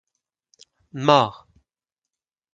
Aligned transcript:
Mort! 0.93 1.45